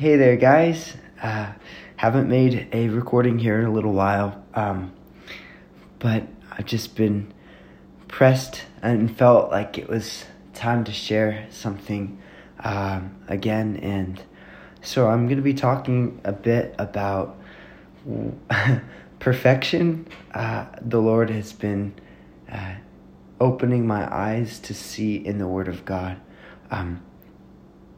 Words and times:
hey 0.00 0.16
there, 0.16 0.36
guys. 0.36 0.96
Uh, 1.22 1.52
haven't 1.96 2.26
made 2.26 2.66
a 2.72 2.88
recording 2.88 3.38
here 3.38 3.60
in 3.60 3.66
a 3.66 3.70
little 3.70 3.92
while, 3.92 4.42
um, 4.54 4.90
but 5.98 6.26
I've 6.50 6.64
just 6.64 6.96
been 6.96 7.34
pressed 8.08 8.62
and 8.80 9.14
felt 9.14 9.50
like 9.50 9.76
it 9.76 9.90
was 9.90 10.24
time 10.54 10.84
to 10.84 10.90
share 10.90 11.46
something 11.50 12.18
um, 12.60 13.14
again. 13.28 13.76
And 13.76 14.22
so 14.80 15.06
I'm 15.06 15.26
going 15.26 15.36
to 15.36 15.42
be 15.42 15.52
talking 15.52 16.18
a 16.24 16.32
bit 16.32 16.74
about 16.78 17.38
perfection. 19.18 20.08
Uh, 20.32 20.64
the 20.80 20.98
Lord 20.98 21.28
has 21.28 21.52
been 21.52 21.92
uh, 22.50 22.76
opening 23.38 23.86
my 23.86 24.10
eyes 24.10 24.60
to 24.60 24.72
see 24.72 25.16
in 25.16 25.36
the 25.36 25.46
Word 25.46 25.68
of 25.68 25.84
God 25.84 26.18
um, 26.70 27.02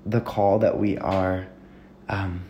the 0.05 0.21
call 0.21 0.59
that 0.59 0.77
we 0.77 0.99
are 0.99 1.47
um, 2.13 2.45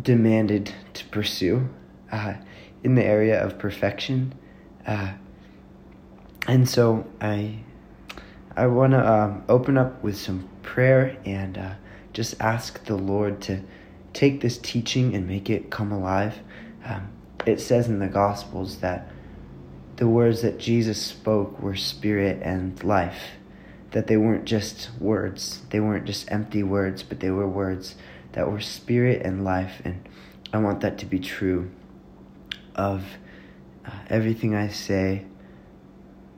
demanded 0.00 0.72
to 0.94 1.04
pursue 1.06 1.68
uh, 2.10 2.34
in 2.82 2.94
the 2.94 3.04
area 3.04 3.44
of 3.44 3.58
perfection. 3.58 4.32
Uh, 4.86 5.12
and 6.46 6.66
so 6.66 7.06
I, 7.20 7.58
I 8.56 8.68
want 8.68 8.92
to 8.92 9.12
um, 9.12 9.44
open 9.48 9.76
up 9.76 10.02
with 10.02 10.16
some 10.16 10.48
prayer 10.62 11.18
and 11.26 11.58
uh, 11.58 11.74
just 12.12 12.40
ask 12.40 12.84
the 12.84 12.96
Lord 12.96 13.42
to 13.42 13.60
take 14.14 14.40
this 14.40 14.56
teaching 14.56 15.14
and 15.14 15.26
make 15.26 15.50
it 15.50 15.70
come 15.70 15.92
alive. 15.92 16.38
Um, 16.84 17.10
it 17.44 17.60
says 17.60 17.88
in 17.88 17.98
the 17.98 18.08
Gospels 18.08 18.78
that 18.78 19.10
the 19.96 20.08
words 20.08 20.42
that 20.42 20.58
Jesus 20.58 21.00
spoke 21.00 21.60
were 21.60 21.74
spirit 21.74 22.40
and 22.42 22.82
life, 22.84 23.20
that 23.92 24.06
they 24.06 24.16
weren't 24.16 24.44
just 24.44 24.90
words, 25.00 25.62
they 25.70 25.80
weren't 25.80 26.04
just 26.04 26.30
empty 26.30 26.62
words, 26.62 27.02
but 27.02 27.20
they 27.20 27.30
were 27.30 27.48
words 27.48 27.96
that 28.32 28.50
were 28.50 28.60
spirit 28.60 29.22
and 29.22 29.44
life. 29.44 29.80
And 29.84 30.08
I 30.52 30.58
want 30.58 30.80
that 30.80 30.98
to 30.98 31.06
be 31.06 31.18
true 31.18 31.70
of 32.74 33.04
uh, 33.86 33.90
everything 34.08 34.54
I 34.54 34.68
say 34.68 35.24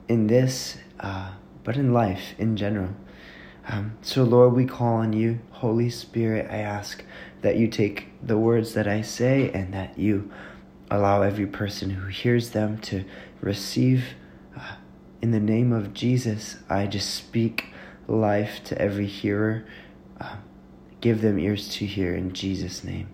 in 0.07 0.27
this, 0.27 0.77
uh, 0.99 1.31
but 1.63 1.77
in 1.77 1.93
life 1.93 2.33
in 2.37 2.55
general. 2.57 2.95
Um, 3.67 3.97
so, 4.01 4.23
Lord, 4.23 4.53
we 4.53 4.65
call 4.65 4.95
on 4.95 5.13
you. 5.13 5.39
Holy 5.51 5.89
Spirit, 5.89 6.47
I 6.49 6.57
ask 6.57 7.03
that 7.41 7.57
you 7.57 7.67
take 7.67 8.07
the 8.25 8.37
words 8.37 8.73
that 8.73 8.87
I 8.87 9.01
say 9.01 9.51
and 9.51 9.73
that 9.73 9.97
you 9.97 10.31
allow 10.89 11.21
every 11.21 11.45
person 11.45 11.91
who 11.91 12.07
hears 12.07 12.49
them 12.49 12.77
to 12.79 13.05
receive. 13.39 14.15
Uh, 15.21 15.23
in 15.23 15.31
the 15.31 15.39
name 15.39 15.71
of 15.71 15.93
Jesus, 15.93 16.57
I 16.69 16.87
just 16.87 17.13
speak 17.13 17.65
life 18.07 18.63
to 18.65 18.81
every 18.81 19.07
hearer. 19.07 19.65
Uh, 20.19 20.37
give 20.99 21.21
them 21.21 21.39
ears 21.39 21.67
to 21.69 21.85
hear 21.85 22.13
in 22.15 22.33
Jesus' 22.33 22.83
name. 22.83 23.09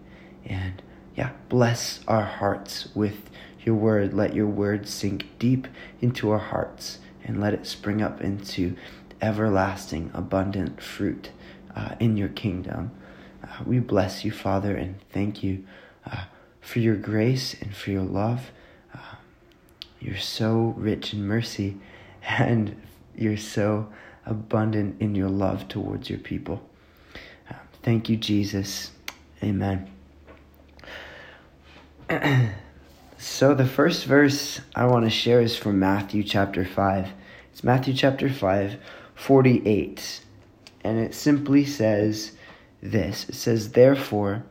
And 0.46 0.82
yeah, 1.16 1.32
bless 1.50 2.02
our 2.08 2.24
hearts 2.24 2.90
with 2.96 3.30
your 3.64 3.76
word. 3.76 4.14
Let 4.14 4.34
your 4.34 4.48
word 4.48 4.88
sink 4.88 5.26
deep 5.40 5.68
into 6.02 6.32
our 6.32 6.40
hearts 6.40 7.00
and 7.24 7.42
let 7.42 7.54
it 7.54 7.66
spring 7.66 8.02
up 8.02 8.22
into 8.22 8.76
everlasting, 9.22 10.12
abundant 10.14 10.82
fruit 10.82 11.32
uh, 11.76 11.96
in 12.00 12.18
your 12.18 12.30
kingdom. 12.30 12.92
Uh, 13.44 13.64
we 13.66 13.80
bless 13.80 14.24
you, 14.24 14.32
Father, 14.32 14.76
and 14.76 14.96
thank 15.12 15.44
you 15.44 15.66
uh, 16.06 16.26
for 16.62 16.80
your 16.80 16.96
grace 16.96 17.56
and 17.62 17.76
for 17.76 17.92
your 17.92 18.04
love. 18.04 18.52
You're 20.00 20.18
so 20.18 20.76
rich 20.78 21.14
in 21.14 21.26
mercy 21.26 21.78
and 22.28 22.76
you're 23.16 23.38
so 23.38 23.92
abundant 24.26 25.02
in 25.02 25.16
your 25.16 25.30
love 25.30 25.68
towards 25.68 26.10
your 26.10 26.20
people. 26.20 26.62
Uh, 27.50 27.56
thank 27.84 28.10
you, 28.10 28.18
Jesus. 28.18 28.92
Amen. 29.42 29.90
so, 33.18 33.54
the 33.54 33.66
first 33.66 34.06
verse 34.06 34.62
I 34.76 34.86
want 34.86 35.06
to 35.06 35.10
share 35.10 35.42
is 35.42 35.56
from 35.56 35.80
Matthew 35.80 36.24
chapter 36.24 36.66
5. 36.66 37.10
It's 37.52 37.64
Matthew 37.64 37.94
chapter 37.94 38.30
5, 38.30 38.78
48. 39.16 40.22
And 40.84 41.00
it 41.00 41.16
simply 41.16 41.66
says 41.66 42.34
this 42.82 43.30
It 43.30 43.36
says, 43.36 43.72
Therefore, 43.72 44.44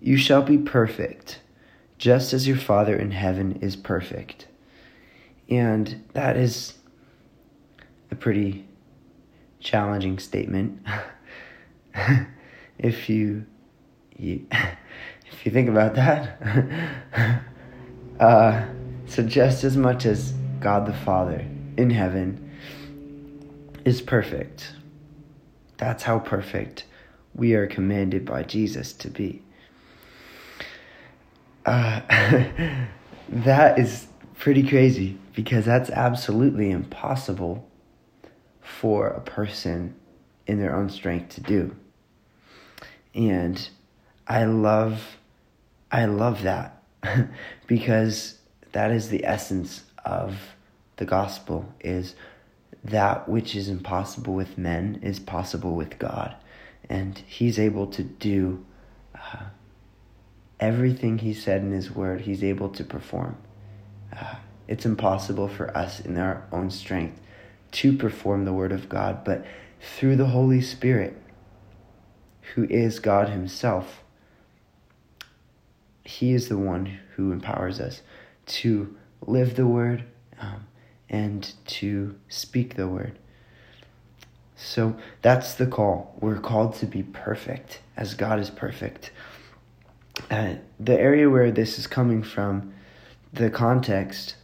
you 0.00 0.16
shall 0.16 0.42
be 0.42 0.58
perfect 0.58 1.40
just 1.98 2.32
as 2.32 2.48
your 2.48 2.56
Father 2.56 2.96
in 2.96 3.10
heaven 3.10 3.58
is 3.60 3.76
perfect. 3.76 4.46
And 5.50 6.04
that 6.12 6.36
is 6.36 6.74
a 8.10 8.14
pretty 8.14 8.66
challenging 9.58 10.18
statement. 10.18 10.80
if 12.78 13.08
you, 13.08 13.44
you 14.16 14.46
if 14.52 15.44
you 15.44 15.52
think 15.52 15.68
about 15.68 15.94
that. 15.96 17.42
uh, 18.20 18.64
so 19.06 19.22
just 19.22 19.64
as 19.64 19.76
much 19.76 20.06
as 20.06 20.32
God 20.60 20.86
the 20.86 20.92
Father 20.92 21.44
in 21.76 21.90
heaven 21.90 22.50
is 23.84 24.00
perfect, 24.00 24.74
that's 25.78 26.02
how 26.04 26.18
perfect 26.18 26.84
we 27.34 27.54
are 27.54 27.66
commanded 27.66 28.24
by 28.24 28.42
Jesus 28.42 28.92
to 28.92 29.08
be. 29.08 29.42
Uh, 31.64 32.00
that 33.28 33.78
is 33.78 34.06
pretty 34.40 34.66
crazy 34.66 35.18
because 35.34 35.66
that's 35.66 35.90
absolutely 35.90 36.70
impossible 36.70 37.68
for 38.62 39.06
a 39.06 39.20
person 39.20 39.94
in 40.46 40.58
their 40.58 40.74
own 40.74 40.88
strength 40.88 41.34
to 41.34 41.42
do. 41.42 41.76
And 43.14 43.68
I 44.26 44.44
love 44.44 45.18
I 45.92 46.06
love 46.06 46.42
that 46.42 46.82
because 47.66 48.38
that 48.72 48.90
is 48.90 49.10
the 49.10 49.26
essence 49.26 49.84
of 50.04 50.36
the 50.96 51.04
gospel 51.04 51.74
is 51.80 52.14
that 52.82 53.28
which 53.28 53.54
is 53.54 53.68
impossible 53.68 54.32
with 54.32 54.56
men 54.56 55.00
is 55.02 55.18
possible 55.18 55.74
with 55.74 55.98
God 55.98 56.34
and 56.88 57.18
he's 57.26 57.58
able 57.58 57.88
to 57.88 58.02
do 58.02 58.64
uh, 59.14 59.44
everything 60.58 61.18
he 61.18 61.34
said 61.34 61.60
in 61.60 61.72
his 61.72 61.90
word, 61.90 62.22
he's 62.22 62.42
able 62.42 62.70
to 62.70 62.84
perform. 62.84 63.36
It's 64.68 64.86
impossible 64.86 65.48
for 65.48 65.76
us 65.76 66.00
in 66.00 66.16
our 66.16 66.46
own 66.52 66.70
strength 66.70 67.20
to 67.72 67.96
perform 67.96 68.44
the 68.44 68.52
word 68.52 68.72
of 68.72 68.88
God, 68.88 69.24
but 69.24 69.44
through 69.80 70.16
the 70.16 70.26
Holy 70.26 70.60
Spirit, 70.60 71.16
who 72.54 72.64
is 72.64 72.98
God 72.98 73.28
himself, 73.28 74.02
he 76.04 76.32
is 76.32 76.48
the 76.48 76.58
one 76.58 76.98
who 77.16 77.32
empowers 77.32 77.80
us 77.80 78.02
to 78.46 78.96
live 79.26 79.56
the 79.56 79.66
word 79.66 80.04
um, 80.40 80.66
and 81.08 81.52
to 81.66 82.16
speak 82.28 82.74
the 82.74 82.88
word. 82.88 83.18
So 84.56 84.96
that's 85.22 85.54
the 85.54 85.66
call. 85.66 86.14
We're 86.20 86.38
called 86.38 86.74
to 86.76 86.86
be 86.86 87.02
perfect 87.02 87.80
as 87.96 88.14
God 88.14 88.38
is 88.38 88.50
perfect. 88.50 89.10
Uh, 90.30 90.54
the 90.78 90.98
area 90.98 91.30
where 91.30 91.50
this 91.50 91.78
is 91.78 91.86
coming 91.86 92.22
from, 92.22 92.74
the 93.32 93.50
context 93.50 94.36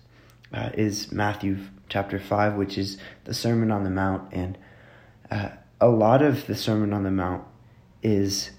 uh, 0.52 0.70
is 0.74 1.10
Matthew 1.12 1.58
chapter 1.88 2.18
5, 2.18 2.54
which 2.54 2.78
is 2.78 2.98
the 3.24 3.34
Sermon 3.34 3.70
on 3.70 3.84
the 3.84 3.90
Mount. 3.90 4.32
And 4.32 4.58
uh, 5.30 5.50
a 5.80 5.88
lot 5.88 6.22
of 6.22 6.46
the 6.46 6.54
Sermon 6.54 6.92
on 6.92 7.02
the 7.02 7.10
Mount 7.10 7.44
is 8.02 8.50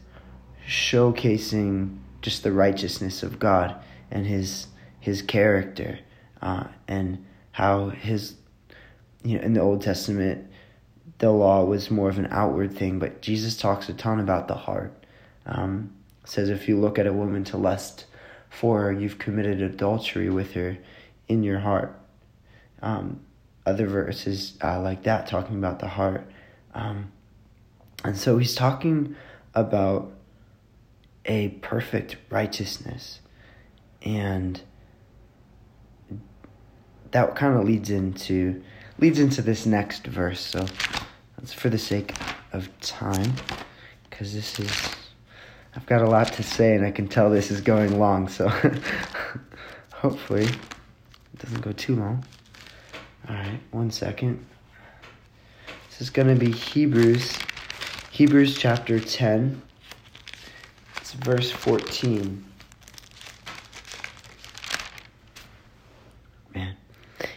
showcasing 0.67 1.97
just 2.21 2.43
the 2.43 2.51
righteousness 2.51 3.23
of 3.23 3.39
God 3.39 3.75
and 4.11 4.25
his 4.25 4.67
his 4.99 5.21
character 5.21 5.99
uh, 6.41 6.65
and 6.87 7.25
how 7.51 7.89
his 7.89 8.35
you 9.23 9.37
know 9.37 9.43
in 9.43 9.53
the 9.53 9.61
Old 9.61 9.81
Testament 9.81 10.51
the 11.19 11.31
law 11.31 11.63
was 11.63 11.89
more 11.89 12.09
of 12.09 12.19
an 12.19 12.27
outward 12.29 12.75
thing, 12.75 12.99
but 12.99 13.21
Jesus 13.21 13.57
talks 13.57 13.89
a 13.89 13.93
ton 13.93 14.19
about 14.19 14.47
the 14.47 14.55
heart. 14.55 15.05
Um, 15.45 15.95
says 16.25 16.49
if 16.49 16.67
you 16.67 16.77
look 16.77 16.99
at 16.99 17.07
a 17.07 17.13
woman 17.13 17.43
to 17.45 17.57
lust 17.57 18.05
for 18.49 18.91
you've 18.91 19.17
committed 19.17 19.61
adultery 19.61 20.29
with 20.29 20.53
her 20.53 20.77
in 21.27 21.43
your 21.43 21.59
heart. 21.59 21.97
Um, 22.81 23.21
other 23.65 23.87
verses 23.87 24.57
uh, 24.63 24.79
like 24.79 25.03
that 25.03 25.27
talking 25.27 25.57
about 25.57 25.79
the 25.79 25.87
heart. 25.87 26.29
Um, 26.73 27.11
and 28.03 28.17
so 28.17 28.37
he's 28.37 28.55
talking 28.55 29.15
about 29.53 30.11
a 31.25 31.49
perfect 31.49 32.15
righteousness. 32.29 33.19
And 34.01 34.61
that 37.11 37.35
kind 37.35 37.57
of 37.57 37.65
leads 37.65 37.89
into 37.89 38.63
leads 38.99 39.19
into 39.19 39.41
this 39.41 39.65
next 39.65 40.07
verse. 40.07 40.39
So 40.39 40.65
that's 41.37 41.53
for 41.53 41.69
the 41.69 41.77
sake 41.77 42.15
of 42.53 42.69
time 42.79 43.33
because 44.09 44.33
this 44.33 44.59
is 44.59 44.71
I've 45.77 45.85
got 45.85 46.01
a 46.01 46.09
lot 46.09 46.33
to 46.33 46.43
say, 46.43 46.73
and 46.73 46.83
I 46.83 46.89
can 46.89 47.07
tell 47.07 47.29
this 47.29 47.51
is 47.51 47.61
going 47.61 47.99
long, 47.99 48.29
so 48.29 48.49
hopefully 49.93 50.45
it 50.45 51.37
doesn't 51.37 51.61
go 51.61 51.71
too 51.71 51.95
long. 51.95 52.25
All 53.29 53.35
right, 53.35 53.59
one 53.69 53.91
second. 53.91 54.43
This 55.87 56.01
is 56.01 56.09
going 56.09 56.29
to 56.29 56.35
be 56.35 56.51
Hebrews, 56.51 57.37
Hebrews 58.09 58.57
chapter 58.57 58.99
10, 58.99 59.61
verse 61.19 61.51
14. 61.51 62.43
Man, 66.55 66.75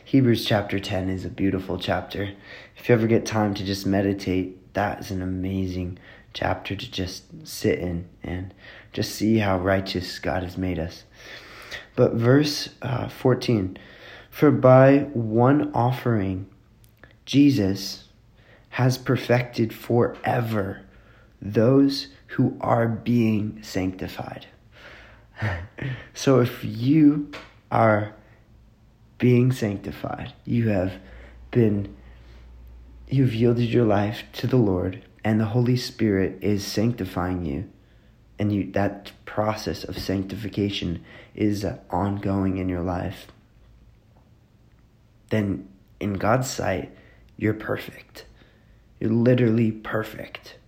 Hebrews 0.03 0.47
chapter 0.47 0.81
10 0.81 1.11
is 1.11 1.27
a 1.27 1.31
beautiful 1.31 1.79
chapter. 1.79 2.33
If 2.79 2.89
you 2.89 2.95
ever 2.95 3.07
get 3.07 3.27
time 3.27 3.53
to 3.53 3.65
just 3.67 3.87
meditate, 3.87 4.73
that 4.73 5.01
is 5.01 5.11
an 5.11 5.21
amazing 5.21 5.99
chapter 6.33 6.77
to 6.77 6.91
just 6.91 7.47
sit 7.47 7.79
in 7.79 8.09
and 8.23 8.55
just 8.93 9.15
see 9.15 9.39
how 9.39 9.59
righteous 9.59 10.19
God 10.19 10.43
has 10.43 10.57
made 10.57 10.79
us. 10.79 11.05
But 11.97 12.15
verse 12.15 12.71
uh, 12.83 13.09
14 13.09 13.77
For 14.31 14.51
by 14.51 15.09
one 15.13 15.73
offering, 15.75 16.49
Jesus 17.25 18.05
has 18.71 18.99
perfected 18.99 19.73
forever 19.73 20.83
those 21.43 22.09
who 22.29 22.57
are 22.61 22.87
being 22.87 23.61
sanctified. 23.63 24.47
so 26.15 26.41
if 26.41 26.65
you 26.65 27.31
are 27.71 28.15
being 29.19 29.53
sanctified, 29.53 30.33
you 30.45 30.69
have 30.69 30.95
been 31.51 31.95
you've 33.09 33.35
yielded 33.35 33.69
your 33.69 33.85
life 33.85 34.23
to 34.33 34.47
the 34.47 34.57
Lord 34.57 35.03
and 35.25 35.41
the 35.41 35.47
Holy 35.47 35.77
Spirit 35.77 36.39
is 36.41 36.65
sanctifying 36.65 37.45
you 37.45 37.69
and 38.39 38.53
you 38.53 38.71
that 38.73 39.13
process 39.25 39.85
of 39.85 39.99
sanctification 39.99 41.05
is 41.35 41.65
ongoing 41.91 42.59
in 42.59 42.69
your 42.69 42.83
life 42.83 43.27
then 45.31 45.69
in 46.01 46.15
God's 46.15 46.51
sight 46.51 46.93
you're 47.41 47.55
perfect. 47.55 48.27
You're 49.01 49.13
literally 49.13 49.73
perfect. 49.73 50.59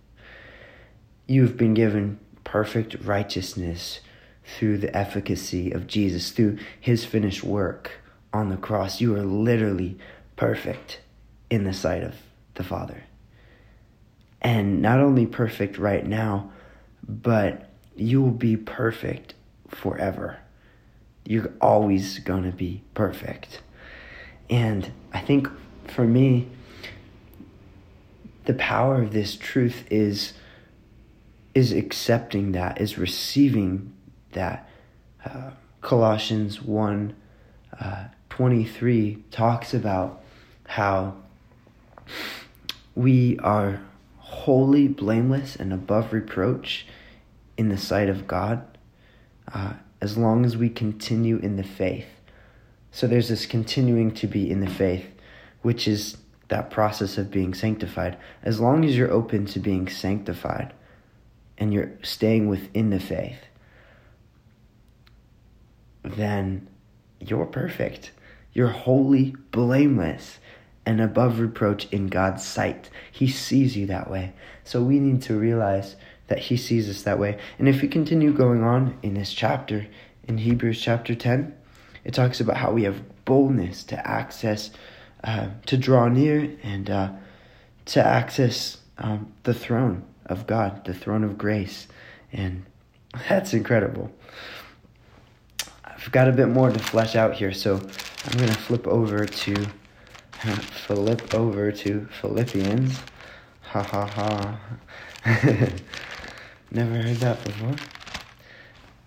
You've 1.27 1.59
been 1.59 1.75
given 1.75 2.19
perfect 2.45 2.97
righteousness 3.05 4.01
through 4.43 4.79
the 4.79 4.97
efficacy 4.97 5.71
of 5.71 5.87
Jesus 5.87 6.31
through 6.31 6.59
his 6.81 7.05
finished 7.05 7.45
work 7.45 8.01
on 8.33 8.49
the 8.49 8.57
cross. 8.57 9.03
You 9.03 9.15
are 9.17 9.23
literally 9.23 9.99
perfect 10.35 11.01
in 11.51 11.65
the 11.65 11.75
sight 11.75 12.03
of 12.03 12.15
the 12.55 12.65
Father 12.65 13.05
and 14.43 14.83
not 14.83 15.01
only 15.01 15.25
perfect 15.25 15.79
right 15.79 16.07
now, 16.07 16.51
but 17.09 17.71
you 17.97 18.21
will 18.21 18.31
be 18.31 18.57
perfect 18.57 19.35
forever. 19.69 20.39
You're 21.25 21.53
always 21.61 22.19
going 22.19 22.43
to 22.45 22.53
be 22.53 22.83
perfect. 22.95 23.63
And 24.51 24.93
I 25.13 25.21
think 25.21 25.49
for 25.87 26.05
me, 26.05 26.49
the 28.45 28.55
power 28.55 29.01
of 29.01 29.13
this 29.13 29.37
truth 29.37 29.85
is 29.91 30.35
is 31.55 31.73
accepting 31.73 32.53
that, 32.53 32.81
is 32.81 32.99
receiving 32.99 33.93
that. 34.33 34.69
Uh, 35.25 35.51
Colossians 35.83 36.63
1 36.63 37.15
uh, 37.79 38.05
23 38.31 39.25
talks 39.31 39.75
about 39.75 40.23
how 40.65 41.17
we 42.95 43.39
are 43.41 43.83
holy, 44.33 44.89
blameless, 44.89 45.55
and 45.57 45.73
above 45.73 46.13
reproach 46.13 46.87
in 47.59 47.69
the 47.69 47.77
sight 47.77 48.09
of 48.09 48.27
God 48.27 48.67
uh, 49.53 49.75
as 50.01 50.17
long 50.17 50.47
as 50.47 50.57
we 50.57 50.71
continue 50.71 51.37
in 51.37 51.57
the 51.57 51.63
faith. 51.63 52.07
So 52.91 53.07
there's 53.07 53.29
this 53.29 53.45
continuing 53.45 54.13
to 54.15 54.27
be 54.27 54.51
in 54.51 54.61
the 54.61 54.71
faith, 54.71 55.07
which 55.61 55.87
is 55.87 56.17
that 56.49 56.71
process 56.71 57.19
of 57.19 57.31
being 57.31 57.53
sanctified. 57.53 58.17
As 58.43 58.59
long 58.59 58.85
as 58.85 58.97
you're 58.97 59.13
open 59.13 59.45
to 59.47 59.61
being 59.61 59.87
sanctified 59.87 60.73
and 61.59 61.73
you're 61.73 61.93
staying 62.03 62.49
within 62.49 62.89
the 62.89 63.01
faith, 63.01 63.39
then 66.03 66.69
you're 67.21 67.47
perfect. 67.47 68.13
You're 68.55 68.69
holy, 68.69 69.37
blameless 69.51 70.39
and 70.85 71.01
above 71.01 71.39
reproach 71.39 71.87
in 71.93 72.09
God's 72.09 72.45
sight. 72.45 72.91
He 73.11 73.29
sees 73.29 73.77
you 73.77 73.87
that 73.87 74.11
way. 74.11 74.33
So 74.65 74.83
we 74.83 74.99
need 74.99 75.23
to 75.23 75.39
realize 75.39 75.97
that 76.29 76.39
He 76.39 76.57
sees 76.57 76.89
us 76.89 77.03
that 77.03 77.19
way. 77.19 77.39
And 77.59 77.69
if 77.69 77.83
we 77.83 77.89
continue 77.89 78.33
going 78.33 78.63
on 78.63 78.99
in 79.03 79.15
this 79.15 79.33
chapter, 79.33 79.87
in 80.27 80.39
Hebrews 80.39 80.81
chapter 80.81 81.15
10, 81.15 81.55
it 82.05 82.15
talks 82.15 82.41
about 82.41 82.57
how 82.57 82.73
we 82.73 82.85
have 82.85 83.03
boldness 83.25 83.85
to 83.85 84.07
access, 84.09 84.71
uh, 85.23 85.49
to 85.67 85.77
draw 85.77 86.09
near, 86.09 86.57
and 86.63 86.91
uh, 86.91 87.13
to 87.87 88.05
access 88.05 88.79
um, 88.99 89.33
the 89.45 89.55
throne 89.55 90.05
of 90.27 90.47
God, 90.47 90.85
the 90.85 90.95
throne 90.95 91.25
of 91.25 91.39
grace. 91.39 91.87
And 92.33 92.65
that's 93.29 93.53
incredible. 93.53 94.11
I've 95.85 96.11
got 96.11 96.29
a 96.29 96.33
bit 96.33 96.49
more 96.49 96.71
to 96.71 96.79
flesh 96.79 97.15
out 97.15 97.35
here, 97.35 97.53
so 97.53 97.77
I'm 97.77 98.39
going 98.39 98.49
to 98.49 98.59
flip 98.59 98.87
over 98.89 99.25
to 99.27 99.67
flip 100.87 101.35
over 101.35 101.71
to 101.71 102.09
Philippians. 102.21 102.99
Ha 103.63 103.81
ha 103.81 104.07
ha. 104.07 104.61
Never 106.73 106.95
heard 106.97 107.17
that 107.19 107.45
before. 107.45 107.77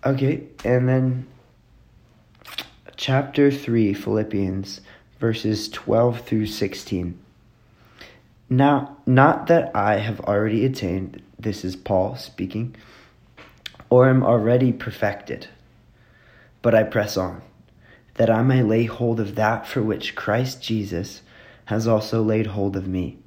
Okay, 0.05 0.43
and 0.63 0.87
then 0.87 1.27
chapter 2.95 3.51
3, 3.51 3.93
Philippians, 3.93 4.79
verses 5.19 5.67
12 5.67 6.21
through 6.21 6.45
16. 6.45 7.19
Now, 8.49 8.95
not 9.05 9.47
that 9.47 9.75
I 9.75 9.97
have 9.97 10.21
already 10.21 10.65
attained, 10.65 11.21
this 11.37 11.65
is 11.65 11.75
Paul 11.75 12.15
speaking, 12.15 12.77
or 13.89 14.07
am 14.07 14.23
already 14.23 14.71
perfected, 14.71 15.49
but 16.61 16.73
I 16.73 16.83
press 16.83 17.17
on, 17.17 17.41
that 18.13 18.29
I 18.29 18.41
may 18.41 18.63
lay 18.63 18.85
hold 18.85 19.19
of 19.19 19.35
that 19.35 19.67
for 19.67 19.81
which 19.81 20.15
Christ 20.15 20.63
Jesus 20.63 21.21
has 21.65 21.87
also 21.87 22.21
laid 22.21 22.47
hold 22.47 22.75
of 22.75 22.87
me. 22.87 23.17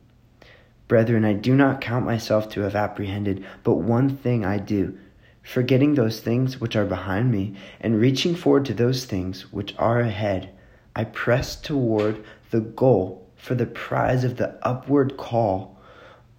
Brethren, 0.86 1.24
I 1.24 1.34
do 1.34 1.54
not 1.54 1.80
count 1.80 2.06
myself 2.06 2.48
to 2.50 2.62
have 2.62 2.74
apprehended, 2.74 3.44
but 3.62 3.74
one 3.74 4.08
thing 4.08 4.44
I 4.44 4.58
do, 4.58 4.98
forgetting 5.42 5.94
those 5.94 6.20
things 6.20 6.60
which 6.60 6.76
are 6.76 6.86
behind 6.86 7.30
me, 7.30 7.54
and 7.80 8.00
reaching 8.00 8.34
forward 8.34 8.64
to 8.66 8.74
those 8.74 9.04
things 9.04 9.52
which 9.52 9.74
are 9.78 10.00
ahead, 10.00 10.50
I 10.96 11.04
press 11.04 11.56
toward 11.56 12.24
the 12.50 12.60
goal 12.60 13.26
for 13.36 13.54
the 13.54 13.66
prize 13.66 14.24
of 14.24 14.36
the 14.36 14.58
upward 14.66 15.16
call 15.16 15.78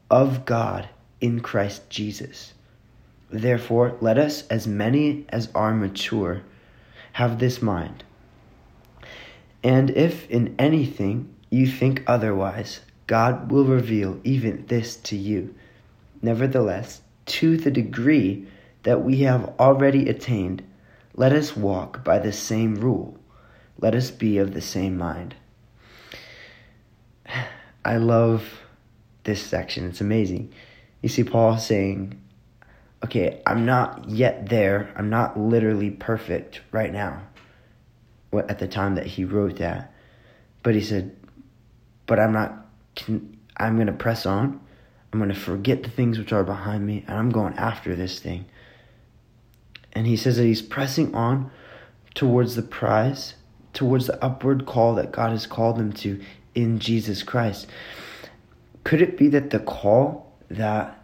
of 0.09 0.45
God 0.45 0.89
in 1.21 1.39
Christ 1.39 1.89
Jesus. 1.89 2.53
Therefore, 3.29 3.95
let 4.01 4.17
us, 4.17 4.47
as 4.47 4.67
many 4.67 5.25
as 5.29 5.49
are 5.53 5.73
mature, 5.73 6.41
have 7.13 7.39
this 7.39 7.61
mind. 7.61 8.03
And 9.63 9.91
if 9.91 10.29
in 10.29 10.55
anything 10.57 11.33
you 11.49 11.67
think 11.67 12.03
otherwise, 12.05 12.81
God 13.07 13.51
will 13.51 13.65
reveal 13.65 14.19
even 14.23 14.65
this 14.67 14.95
to 14.97 15.15
you. 15.15 15.55
Nevertheless, 16.21 17.01
to 17.27 17.57
the 17.57 17.71
degree 17.71 18.47
that 18.83 19.03
we 19.03 19.21
have 19.21 19.53
already 19.59 20.09
attained, 20.09 20.63
let 21.15 21.33
us 21.33 21.55
walk 21.55 22.03
by 22.03 22.19
the 22.19 22.31
same 22.31 22.75
rule. 22.75 23.17
Let 23.79 23.95
us 23.95 24.11
be 24.11 24.37
of 24.37 24.53
the 24.53 24.61
same 24.61 24.97
mind. 24.97 25.35
I 27.85 27.97
love 27.97 28.61
this 29.23 29.41
section. 29.41 29.87
It's 29.87 30.01
amazing. 30.01 30.53
You 31.01 31.09
see 31.09 31.23
Paul 31.23 31.57
saying, 31.57 32.21
okay, 33.03 33.41
I'm 33.47 33.65
not 33.65 34.09
yet 34.09 34.49
there. 34.49 34.93
I'm 34.95 35.09
not 35.09 35.39
literally 35.39 35.89
perfect 35.89 36.61
right 36.71 36.91
now 36.91 37.23
at 38.33 38.59
the 38.59 38.67
time 38.67 38.95
that 38.95 39.05
he 39.05 39.23
wrote 39.23 39.57
that. 39.57 39.93
But 40.61 40.75
he 40.75 40.81
said, 40.81 41.15
but 42.09 42.19
I'm 42.19 42.33
not, 42.33 42.65
I'm 43.57 43.75
going 43.75 43.85
to 43.85 43.93
press 43.93 44.25
on. 44.25 44.59
I'm 45.13 45.19
going 45.19 45.31
to 45.31 45.39
forget 45.39 45.83
the 45.83 45.91
things 45.91 46.17
which 46.17 46.33
are 46.33 46.43
behind 46.43 46.85
me, 46.85 47.05
and 47.07 47.15
I'm 47.15 47.29
going 47.29 47.53
after 47.53 47.95
this 47.95 48.19
thing. 48.19 48.45
And 49.93 50.07
he 50.07 50.17
says 50.17 50.37
that 50.37 50.43
he's 50.43 50.63
pressing 50.63 51.13
on 51.13 51.51
towards 52.15 52.55
the 52.55 52.63
prize, 52.63 53.35
towards 53.73 54.07
the 54.07 54.23
upward 54.23 54.65
call 54.65 54.95
that 54.95 55.11
God 55.11 55.29
has 55.29 55.45
called 55.45 55.79
him 55.79 55.93
to 55.93 56.19
in 56.55 56.79
Jesus 56.79 57.21
Christ. 57.21 57.67
Could 58.83 59.03
it 59.03 59.15
be 59.15 59.27
that 59.27 59.51
the 59.51 59.59
call 59.59 60.33
that 60.49 60.99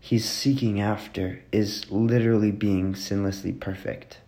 he's 0.00 0.28
seeking 0.28 0.82
after 0.82 1.42
is 1.50 1.90
literally 1.90 2.50
being 2.50 2.92
sinlessly 2.92 3.58
perfect? 3.58 4.18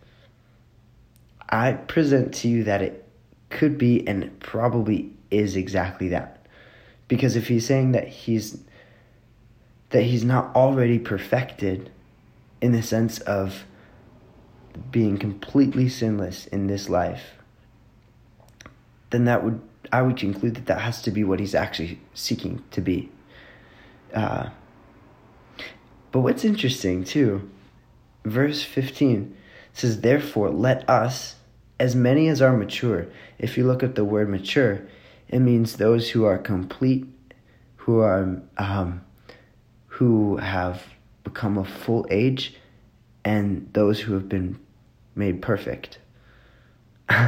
I 1.49 1.73
present 1.73 2.33
to 2.35 2.47
you 2.47 2.63
that 2.63 2.81
it 2.81 3.07
could 3.51 3.77
be 3.77 4.07
and 4.07 4.39
probably 4.39 5.13
is 5.33 5.55
exactly 5.55 6.09
that. 6.09 6.45
Because 7.07 7.35
if 7.35 7.47
he's 7.47 7.65
saying 7.65 7.91
that 7.91 8.07
he's 8.07 8.59
that 9.89 10.03
he's 10.03 10.23
not 10.23 10.55
already 10.55 10.97
perfected 10.97 11.91
in 12.61 12.71
the 12.71 12.81
sense 12.81 13.19
of 13.19 13.65
being 14.89 15.17
completely 15.17 15.87
sinless 15.87 16.47
in 16.47 16.65
this 16.65 16.89
life, 16.89 17.33
then 19.11 19.25
that 19.25 19.43
would 19.43 19.61
I 19.91 20.01
would 20.01 20.17
conclude 20.17 20.55
that 20.55 20.65
that 20.67 20.81
has 20.81 21.01
to 21.03 21.11
be 21.11 21.23
what 21.23 21.39
he's 21.39 21.53
actually 21.53 21.99
seeking 22.13 22.63
to 22.71 22.81
be. 22.81 23.11
Uh, 24.13 24.49
but 26.11 26.21
what's 26.21 26.45
interesting 26.45 27.03
too 27.03 27.49
verse 28.25 28.63
15 28.63 29.35
says, 29.73 30.01
Therefore, 30.01 30.49
let 30.49 30.87
us, 30.89 31.35
as 31.79 31.95
many 31.95 32.27
as 32.27 32.41
are 32.41 32.55
mature, 32.55 33.07
if 33.37 33.57
you 33.57 33.65
look 33.65 33.83
at 33.83 33.95
the 33.95 34.05
word 34.05 34.29
mature, 34.29 34.81
it 35.33 35.39
means 35.39 35.77
those 35.77 36.11
who 36.11 36.25
are 36.25 36.37
complete, 36.37 37.07
who 37.77 37.99
are 37.99 38.39
um, 38.57 39.01
who 39.87 40.37
have 40.37 40.83
become 41.23 41.57
of 41.57 41.67
full 41.67 42.05
age, 42.11 42.55
and 43.25 43.67
those 43.73 43.99
who 44.01 44.13
have 44.13 44.29
been 44.29 44.59
made 45.15 45.41
perfect. 45.41 45.97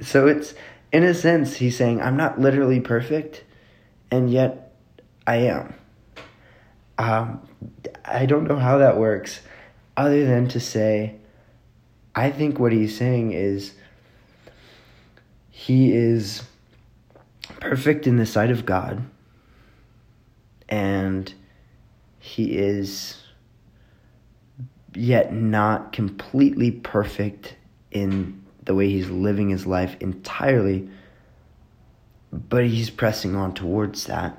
so 0.00 0.28
it's 0.28 0.54
in 0.92 1.02
a 1.02 1.12
sense 1.12 1.56
he's 1.56 1.76
saying 1.76 2.00
I'm 2.00 2.16
not 2.16 2.40
literally 2.40 2.78
perfect, 2.78 3.42
and 4.12 4.30
yet 4.30 4.72
I 5.26 5.36
am. 5.38 5.74
Um, 6.98 7.48
I 8.04 8.26
don't 8.26 8.46
know 8.46 8.60
how 8.60 8.78
that 8.78 8.96
works, 8.96 9.40
other 9.96 10.24
than 10.24 10.46
to 10.50 10.60
say, 10.60 11.16
I 12.14 12.30
think 12.30 12.60
what 12.60 12.70
he's 12.70 12.96
saying 12.96 13.32
is 13.32 13.74
he 15.50 15.92
is 15.92 16.44
perfect 17.64 18.06
in 18.06 18.18
the 18.18 18.26
sight 18.26 18.50
of 18.50 18.66
God, 18.66 19.02
and 20.68 21.32
he 22.18 22.58
is 22.58 23.18
yet 24.94 25.32
not 25.32 25.92
completely 25.92 26.70
perfect 26.70 27.56
in 27.90 28.42
the 28.64 28.74
way 28.74 28.88
he's 28.88 29.08
living 29.08 29.48
his 29.48 29.66
life 29.66 29.96
entirely, 30.00 30.88
but 32.30 32.66
he's 32.66 32.90
pressing 32.90 33.34
on 33.34 33.54
towards 33.54 34.04
that. 34.04 34.38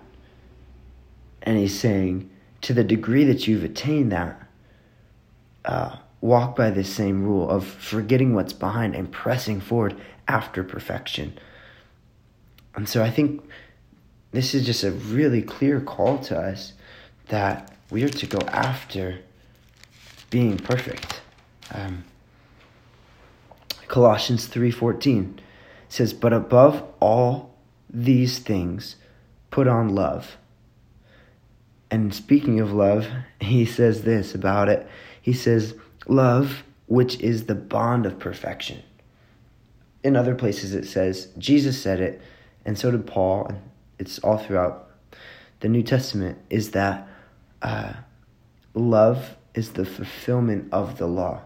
And 1.41 1.57
he's 1.57 1.79
saying, 1.79 2.29
to 2.61 2.73
the 2.73 2.83
degree 2.83 3.23
that 3.23 3.47
you've 3.47 3.63
attained 3.63 4.11
that, 4.11 4.47
uh, 5.65 5.97
walk 6.21 6.55
by 6.55 6.69
this 6.69 6.93
same 6.93 7.23
rule 7.23 7.49
of 7.49 7.65
forgetting 7.65 8.33
what's 8.35 8.53
behind 8.53 8.95
and 8.95 9.11
pressing 9.11 9.59
forward 9.61 9.95
after 10.27 10.63
perfection. 10.63 11.37
And 12.75 12.87
so 12.89 13.03
I 13.03 13.09
think 13.09 13.41
this 14.31 14.53
is 14.53 14.65
just 14.65 14.83
a 14.83 14.91
really 14.91 15.41
clear 15.41 15.79
call 15.79 16.19
to 16.19 16.37
us 16.37 16.73
that 17.27 17.73
we 17.89 18.03
are 18.03 18.09
to 18.09 18.25
go 18.25 18.39
after 18.47 19.19
being 20.29 20.57
perfect. 20.57 21.21
Um, 21.73 22.03
Colossians 23.87 24.47
3:14 24.47 25.39
says, 25.87 26.13
"But 26.13 26.33
above 26.33 26.83
all 26.99 27.55
these 27.89 28.39
things, 28.39 28.97
put 29.51 29.67
on 29.67 29.89
love." 29.89 30.37
And 31.89 32.13
speaking 32.13 32.59
of 32.59 32.73
love, 32.73 33.07
he 33.39 33.65
says 33.65 34.03
this 34.03 34.35
about 34.35 34.67
it. 34.67 34.87
He 35.21 35.33
says, 35.33 35.75
"Love, 36.07 36.63
which 36.87 37.19
is 37.21 37.45
the 37.45 37.55
bond 37.55 38.05
of 38.05 38.19
perfection." 38.19 38.81
In 40.03 40.15
other 40.15 40.35
places 40.35 40.75
it 40.75 40.85
says, 40.85 41.29
Jesus 41.37 41.81
said 41.81 41.99
it, 41.99 42.21
and 42.65 42.77
so 42.77 42.91
did 42.91 43.05
Paul, 43.05 43.45
and 43.47 43.61
it's 43.99 44.19
all 44.19 44.37
throughout 44.37 44.89
the 45.59 45.69
New 45.69 45.83
Testament, 45.83 46.39
is 46.49 46.71
that 46.71 47.07
uh, 47.61 47.93
love 48.73 49.37
is 49.53 49.73
the 49.73 49.85
fulfillment 49.85 50.67
of 50.71 50.97
the 50.97 51.07
law. 51.07 51.41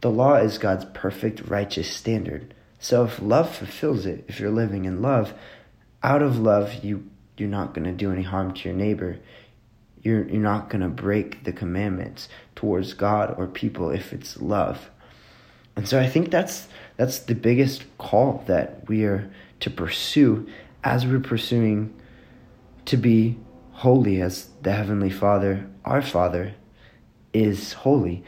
The 0.00 0.10
law 0.10 0.34
is 0.34 0.58
God's 0.58 0.86
perfect, 0.92 1.48
righteous 1.48 1.88
standard. 1.88 2.54
So 2.78 3.04
if 3.04 3.22
love 3.22 3.54
fulfills 3.54 4.04
it, 4.04 4.24
if 4.28 4.40
you're 4.40 4.50
living 4.50 4.84
in 4.84 5.00
love, 5.00 5.32
out 6.02 6.22
of 6.22 6.38
love, 6.38 6.84
you 6.84 7.08
you're 7.36 7.48
not 7.48 7.74
going 7.74 7.84
to 7.84 7.92
do 7.92 8.12
any 8.12 8.22
harm 8.22 8.54
to 8.54 8.68
your 8.68 8.76
neighbor. 8.76 9.18
You're 10.02 10.28
you're 10.28 10.42
not 10.42 10.68
going 10.68 10.82
to 10.82 10.88
break 10.88 11.44
the 11.44 11.52
commandments 11.52 12.28
towards 12.54 12.92
God 12.92 13.34
or 13.38 13.46
people 13.46 13.90
if 13.90 14.12
it's 14.12 14.40
love. 14.40 14.90
And 15.76 15.88
so 15.88 15.98
I 15.98 16.06
think 16.06 16.30
that's 16.30 16.68
that's 16.96 17.20
the 17.20 17.34
biggest 17.34 17.84
call 17.98 18.44
that 18.46 18.86
we 18.88 19.04
are 19.04 19.32
to 19.64 19.70
pursue 19.70 20.46
as 20.84 21.06
we're 21.06 21.18
pursuing 21.18 21.98
to 22.84 22.98
be 22.98 23.38
holy 23.72 24.20
as 24.20 24.50
the 24.60 24.72
heavenly 24.72 25.08
Father, 25.08 25.66
our 25.86 26.02
Father, 26.02 26.54
is 27.32 27.72
holy 27.72 28.22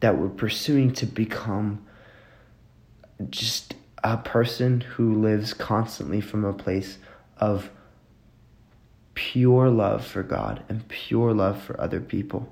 that 0.00 0.16
we're 0.16 0.30
pursuing 0.30 0.90
to 0.94 1.04
become 1.04 1.84
just 3.28 3.74
a 4.02 4.16
person 4.16 4.80
who 4.80 5.20
lives 5.20 5.52
constantly 5.52 6.22
from 6.22 6.42
a 6.42 6.54
place 6.54 6.96
of 7.36 7.68
pure 9.12 9.68
love 9.68 10.06
for 10.06 10.22
God 10.22 10.62
and 10.70 10.88
pure 10.88 11.34
love 11.34 11.62
for 11.62 11.78
other 11.78 12.00
people. 12.00 12.50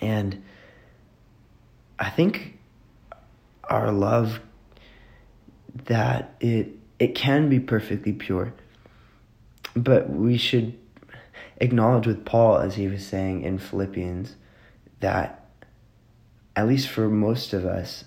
And 0.00 0.42
I 1.98 2.08
think 2.08 2.58
our 3.64 3.92
love 3.92 4.40
that 5.84 6.34
it 6.40 6.78
it 6.98 7.14
can 7.14 7.48
be 7.48 7.60
perfectly 7.60 8.12
pure. 8.12 8.52
But 9.74 10.10
we 10.10 10.36
should 10.36 10.78
acknowledge 11.58 12.06
with 12.06 12.24
Paul 12.24 12.58
as 12.58 12.76
he 12.76 12.88
was 12.88 13.06
saying 13.06 13.42
in 13.42 13.58
Philippians 13.58 14.34
that 15.00 15.44
at 16.56 16.66
least 16.66 16.88
for 16.88 17.08
most 17.08 17.52
of 17.52 17.64
us, 17.64 18.04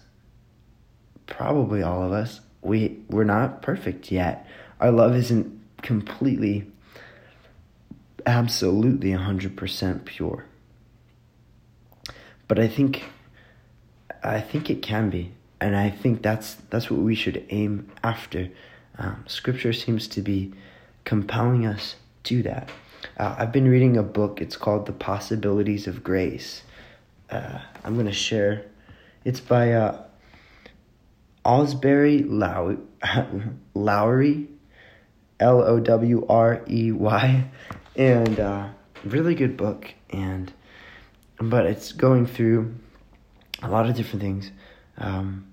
probably 1.25 1.81
all 1.81 2.03
of 2.03 2.11
us, 2.11 2.41
we 2.61 2.99
we're 3.09 3.23
not 3.23 3.61
perfect 3.61 4.11
yet. 4.11 4.45
Our 4.79 4.91
love 4.91 5.15
isn't 5.15 5.59
completely 5.81 6.67
absolutely 8.25 9.11
100% 9.11 10.05
pure. 10.05 10.45
But 12.47 12.59
I 12.59 12.67
think 12.67 13.05
I 14.23 14.41
think 14.41 14.69
it 14.69 14.81
can 14.81 15.09
be. 15.09 15.31
And 15.59 15.75
I 15.75 15.89
think 15.89 16.21
that's 16.21 16.55
that's 16.69 16.89
what 16.89 16.99
we 16.99 17.15
should 17.15 17.45
aim 17.49 17.89
after. 18.03 18.49
Um, 19.01 19.23
scripture 19.27 19.73
seems 19.73 20.07
to 20.09 20.21
be 20.21 20.53
compelling 21.05 21.65
us 21.65 21.95
to 22.23 22.43
that. 22.43 22.69
Uh, 23.17 23.35
I've 23.37 23.51
been 23.51 23.67
reading 23.67 23.97
a 23.97 24.03
book. 24.03 24.41
It's 24.41 24.55
called 24.55 24.85
The 24.85 24.93
Possibilities 24.93 25.87
of 25.87 26.03
Grace 26.03 26.61
uh, 27.31 27.59
I'm 27.83 27.95
gonna 27.95 28.11
share. 28.11 28.65
It's 29.23 29.39
by 29.39 29.73
uh, 29.73 30.03
Asbury 31.45 32.23
Low- 32.23 32.79
Lowrey, 33.75 34.47
L 35.39 35.61
O 35.61 35.79
W 35.79 36.25
R 36.27 36.61
E 36.69 36.91
Y, 36.91 37.49
and 37.95 38.39
uh, 38.39 38.67
really 39.03 39.35
good 39.35 39.55
book. 39.57 39.93
And 40.09 40.51
but 41.39 41.65
it's 41.65 41.93
going 41.93 42.27
through 42.27 42.75
a 43.63 43.69
lot 43.69 43.89
of 43.89 43.95
different 43.95 44.21
things 44.21 44.51
um, 44.97 45.47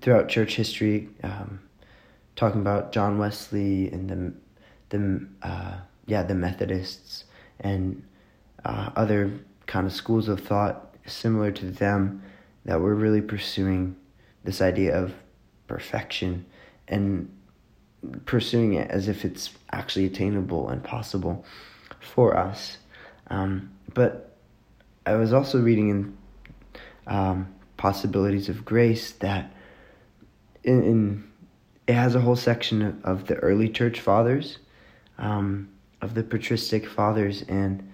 throughout 0.00 0.28
church 0.28 0.56
history, 0.56 1.08
um, 1.22 1.60
talking 2.40 2.62
about 2.62 2.90
John 2.90 3.18
Wesley 3.18 3.90
and 3.92 4.08
the 4.08 4.32
the 4.96 5.28
uh, 5.46 5.76
yeah 6.06 6.22
the 6.22 6.34
Methodists 6.34 7.24
and 7.60 8.02
uh, 8.64 8.88
other 8.96 9.30
kind 9.66 9.86
of 9.86 9.92
schools 9.92 10.26
of 10.26 10.40
thought 10.40 10.94
similar 11.04 11.52
to 11.52 11.66
them 11.70 12.22
that 12.64 12.80
were 12.80 12.94
really 12.94 13.20
pursuing 13.20 13.94
this 14.42 14.62
idea 14.62 14.96
of 14.96 15.12
perfection 15.66 16.46
and 16.88 17.30
pursuing 18.24 18.72
it 18.72 18.90
as 18.90 19.06
if 19.06 19.26
it's 19.26 19.50
actually 19.72 20.06
attainable 20.06 20.70
and 20.70 20.82
possible 20.82 21.44
for 22.00 22.38
us. 22.38 22.78
Um, 23.28 23.70
but 23.92 24.34
I 25.04 25.16
was 25.16 25.34
also 25.34 25.60
reading 25.60 25.90
in 25.90 26.16
um, 27.06 27.54
Possibilities 27.76 28.48
of 28.48 28.64
Grace 28.64 29.12
that 29.12 29.52
in, 30.64 30.82
in, 30.82 31.29
it 31.90 31.94
has 31.94 32.14
a 32.14 32.20
whole 32.20 32.36
section 32.36 33.00
of, 33.02 33.26
the 33.26 33.34
early 33.38 33.68
church 33.68 33.98
fathers, 33.98 34.58
um, 35.18 35.68
of 36.00 36.14
the 36.14 36.22
patristic 36.22 36.86
fathers, 36.88 37.42
and 37.48 37.92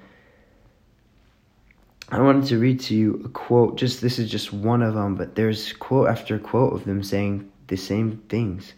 I 2.11 2.21
wanted 2.21 2.47
to 2.49 2.59
read 2.59 2.79
to 2.81 2.95
you 2.95 3.23
a 3.25 3.31
quote. 3.31 3.79
Just 3.79 4.03
this 4.03 4.19
is 4.19 4.31
just 4.31 4.53
one 4.53 4.83
of 4.83 4.93
them, 4.93 5.15
but 5.15 5.35
there's 5.35 5.73
quote 5.73 6.11
after 6.11 6.39
quote 6.39 6.75
of 6.75 6.85
them 6.85 7.03
saying 7.03 7.51
the 7.69 7.77
same 7.79 8.23
things, 8.29 8.75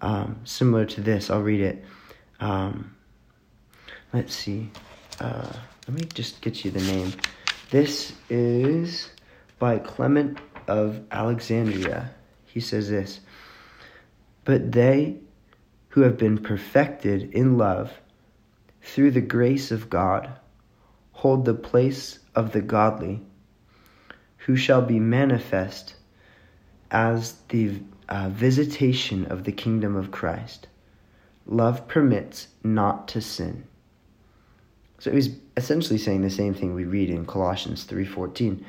um, 0.00 0.40
similar 0.42 0.84
to 0.84 1.00
this. 1.00 1.30
I'll 1.30 1.42
read 1.42 1.60
it. 1.60 1.84
Um, 2.40 2.96
let's 4.12 4.34
see. 4.34 4.68
Uh, 5.20 5.52
let 5.86 5.96
me 5.96 6.08
just 6.12 6.40
get 6.40 6.64
you 6.64 6.72
the 6.72 6.82
name. 6.92 7.12
This 7.70 8.14
is 8.28 9.10
by 9.60 9.78
Clement 9.78 10.38
of 10.66 11.00
Alexandria. 11.12 12.10
He 12.46 12.58
says 12.58 12.90
this 12.90 13.20
But 14.46 14.72
they 14.72 15.18
who 15.90 16.00
have 16.00 16.16
been 16.16 16.38
perfected 16.38 17.34
in 17.34 17.58
love 17.58 17.92
through 18.80 19.10
the 19.10 19.20
grace 19.20 19.70
of 19.70 19.90
God 19.90 20.30
hold 21.16 21.44
the 21.46 21.54
place 21.54 22.18
of 22.34 22.52
the 22.52 22.60
godly, 22.60 23.22
who 24.36 24.54
shall 24.54 24.82
be 24.82 25.00
manifest 25.00 25.94
as 26.90 27.36
the 27.48 27.80
uh, 28.10 28.28
visitation 28.28 29.24
of 29.26 29.44
the 29.44 29.52
kingdom 29.52 29.96
of 29.96 30.10
Christ. 30.10 30.68
Love 31.46 31.88
permits 31.88 32.48
not 32.62 33.08
to 33.08 33.20
sin. 33.22 33.64
So 34.98 35.10
he's 35.10 35.36
essentially 35.56 35.98
saying 35.98 36.20
the 36.20 36.30
same 36.30 36.52
thing 36.52 36.74
we 36.74 36.84
read 36.84 37.08
in 37.08 37.24
Colossians 37.24 37.84
3:14 37.84 38.62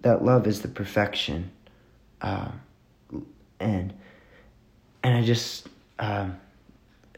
that 0.00 0.24
love 0.24 0.46
is 0.46 0.62
the 0.62 0.68
perfection, 0.68 1.50
uh, 2.22 2.52
and 3.60 3.92
and 5.02 5.16
I 5.16 5.22
just 5.22 5.68
have 5.98 6.36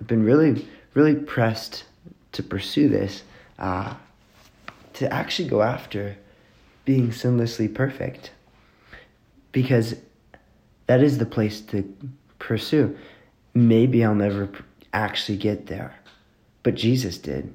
been 0.06 0.24
really 0.24 0.66
really 0.94 1.14
pressed 1.14 1.84
to 2.32 2.42
pursue 2.42 2.88
this, 2.88 3.22
uh, 3.58 3.94
to 4.94 5.12
actually 5.12 5.48
go 5.48 5.62
after 5.62 6.16
being 6.84 7.08
sinlessly 7.10 7.72
perfect, 7.72 8.30
because 9.52 9.96
that 10.86 11.02
is 11.02 11.18
the 11.18 11.26
place 11.26 11.60
to 11.60 11.82
pursue. 12.38 12.96
Maybe 13.54 14.04
I'll 14.04 14.14
never 14.14 14.50
actually 14.92 15.38
get 15.38 15.66
there, 15.66 15.94
but 16.62 16.74
Jesus 16.74 17.18
did. 17.18 17.52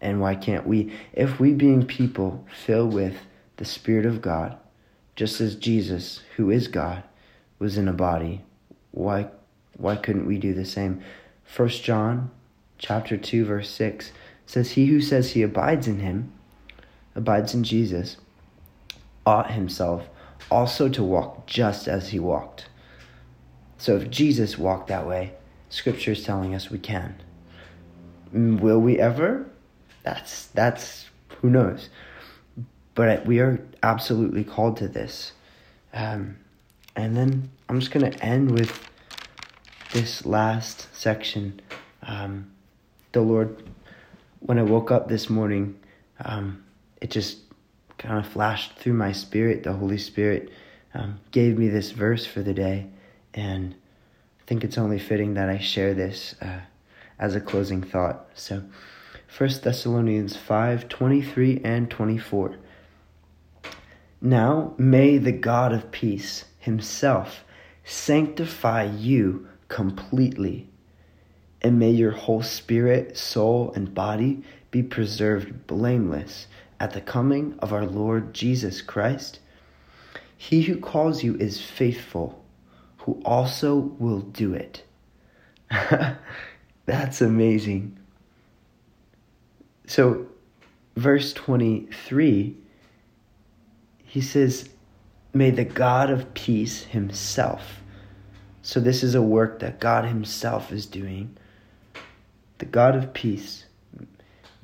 And 0.00 0.20
why 0.20 0.34
can't 0.34 0.66
we? 0.66 0.92
If 1.12 1.40
we, 1.40 1.54
being 1.54 1.86
people 1.86 2.46
filled 2.64 2.92
with 2.92 3.16
the 3.56 3.64
Spirit 3.64 4.04
of 4.04 4.20
God, 4.20 4.58
just 5.14 5.40
as 5.40 5.54
Jesus, 5.54 6.20
who 6.36 6.50
is 6.50 6.68
God, 6.68 7.02
was 7.58 7.78
in 7.78 7.88
a 7.88 7.92
body, 7.92 8.42
why, 8.96 9.28
why 9.76 9.94
couldn't 9.94 10.26
we 10.26 10.38
do 10.38 10.54
the 10.54 10.64
same? 10.64 11.02
First 11.44 11.84
John 11.84 12.30
chapter 12.78 13.18
2 13.18 13.44
verse 13.44 13.68
6 13.70 14.10
says 14.46 14.72
he 14.72 14.86
who 14.86 15.02
says 15.02 15.32
he 15.32 15.42
abides 15.42 15.86
in 15.86 16.00
him 16.00 16.32
abides 17.14 17.52
in 17.52 17.62
Jesus 17.62 18.16
ought 19.26 19.50
himself 19.50 20.08
also 20.50 20.88
to 20.88 21.02
walk 21.02 21.46
just 21.46 21.88
as 21.88 22.08
he 22.08 22.18
walked. 22.18 22.68
So 23.76 23.96
if 23.96 24.08
Jesus 24.08 24.56
walked 24.56 24.88
that 24.88 25.06
way, 25.06 25.32
scripture 25.68 26.12
is 26.12 26.24
telling 26.24 26.54
us 26.54 26.70
we 26.70 26.78
can. 26.78 27.20
Will 28.32 28.80
we 28.80 28.98
ever? 28.98 29.46
That's 30.04 30.46
that's 30.48 31.06
who 31.40 31.50
knows. 31.50 31.90
But 32.94 33.26
we 33.26 33.40
are 33.40 33.60
absolutely 33.82 34.44
called 34.44 34.78
to 34.78 34.88
this. 34.88 35.32
Um, 35.92 36.36
and 36.94 37.14
then 37.14 37.50
I'm 37.68 37.80
just 37.80 37.90
to 38.12 38.24
end 38.24 38.52
with 38.52 38.88
this 39.92 40.24
last 40.24 40.86
section. 40.94 41.60
Um, 42.02 42.52
the 43.10 43.20
Lord, 43.20 43.60
when 44.38 44.60
I 44.60 44.62
woke 44.62 44.92
up 44.92 45.08
this 45.08 45.28
morning, 45.28 45.76
um, 46.24 46.64
it 47.00 47.10
just 47.10 47.38
kind 47.98 48.18
of 48.18 48.30
flashed 48.30 48.78
through 48.78 48.92
my 48.92 49.10
spirit. 49.10 49.64
The 49.64 49.72
Holy 49.72 49.98
Spirit 49.98 50.50
um, 50.94 51.18
gave 51.32 51.58
me 51.58 51.68
this 51.68 51.90
verse 51.90 52.24
for 52.24 52.40
the 52.40 52.54
day, 52.54 52.86
and 53.34 53.74
I 53.74 54.44
think 54.46 54.62
it's 54.62 54.78
only 54.78 55.00
fitting 55.00 55.34
that 55.34 55.48
I 55.48 55.58
share 55.58 55.92
this 55.92 56.36
uh, 56.40 56.60
as 57.18 57.34
a 57.34 57.40
closing 57.40 57.82
thought. 57.82 58.28
So, 58.34 58.62
1 59.36 59.50
Thessalonians 59.64 60.36
5 60.36 60.88
23 60.88 61.62
and 61.64 61.90
24. 61.90 62.56
Now 64.20 64.72
may 64.78 65.18
the 65.18 65.32
God 65.32 65.72
of 65.72 65.90
peace 65.90 66.44
himself 66.60 67.42
sanctify 67.86 68.82
you 68.82 69.46
completely, 69.68 70.68
and 71.62 71.78
may 71.78 71.90
your 71.90 72.10
whole 72.10 72.42
spirit, 72.42 73.16
soul, 73.16 73.72
and 73.74 73.94
body 73.94 74.42
be 74.72 74.82
preserved 74.82 75.66
blameless 75.68 76.48
at 76.80 76.92
the 76.92 77.00
coming 77.00 77.56
of 77.60 77.72
our 77.72 77.86
Lord 77.86 78.34
Jesus 78.34 78.82
Christ? 78.82 79.38
He 80.36 80.62
who 80.62 80.78
calls 80.78 81.22
you 81.22 81.36
is 81.36 81.62
faithful, 81.62 82.44
who 82.98 83.22
also 83.24 83.76
will 83.76 84.20
do 84.20 84.52
it. 84.52 84.82
That's 86.86 87.20
amazing. 87.20 87.96
So, 89.86 90.26
verse 90.96 91.32
23, 91.32 92.56
he 94.04 94.20
says, 94.20 94.68
May 95.32 95.50
the 95.50 95.64
God 95.64 96.10
of 96.10 96.34
peace 96.34 96.84
himself. 96.84 97.82
So, 98.66 98.80
this 98.80 99.04
is 99.04 99.14
a 99.14 99.22
work 99.22 99.60
that 99.60 99.78
God 99.78 100.06
himself 100.06 100.72
is 100.72 100.86
doing. 100.86 101.36
The 102.58 102.64
God 102.64 102.96
of 102.96 103.12
peace 103.12 103.66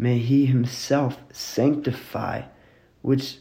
May 0.03 0.19
he 0.19 0.47
himself 0.47 1.19
sanctify, 1.31 2.43
which 3.03 3.39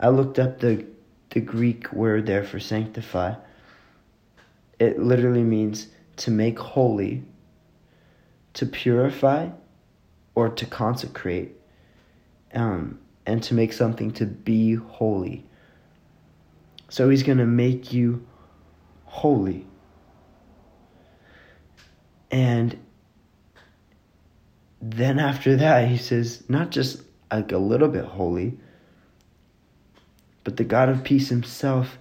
I 0.00 0.08
looked 0.08 0.38
up 0.38 0.60
the, 0.60 0.86
the 1.28 1.40
Greek 1.40 1.92
word 1.92 2.24
there 2.24 2.42
for 2.42 2.58
sanctify. 2.58 3.34
It 4.78 4.98
literally 4.98 5.42
means 5.42 5.88
to 6.16 6.30
make 6.30 6.58
holy, 6.58 7.22
to 8.54 8.64
purify, 8.64 9.50
or 10.34 10.48
to 10.48 10.64
consecrate, 10.64 11.52
um, 12.54 12.98
and 13.26 13.42
to 13.42 13.52
make 13.52 13.74
something 13.74 14.12
to 14.12 14.24
be 14.24 14.76
holy. 14.76 15.44
So 16.88 17.10
he's 17.10 17.24
going 17.24 17.36
to 17.36 17.44
make 17.44 17.92
you 17.92 18.26
holy. 19.16 19.66
And 22.30 22.78
then 24.82 25.18
after 25.18 25.56
that, 25.56 25.88
he 25.88 25.96
says, 25.96 26.44
not 26.48 26.70
just 26.70 27.02
like 27.32 27.50
a 27.50 27.58
little 27.58 27.88
bit 27.88 28.04
holy, 28.04 28.58
but 30.44 30.58
the 30.58 30.64
God 30.64 30.90
of 30.90 31.02
peace 31.02 31.30
himself 31.30 31.98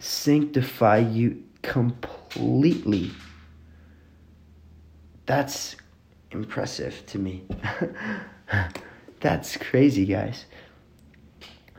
sanctify 0.00 0.98
you 0.98 1.44
completely. 1.62 3.12
That's 5.26 5.76
impressive 6.32 7.06
to 7.06 7.18
me. 7.18 7.44
That's 9.20 9.56
crazy, 9.56 10.04
guys. 10.04 10.46